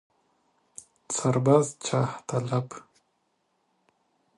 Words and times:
سرباز 1.15 1.67
جاه 1.85 2.07
طلب 2.27 2.67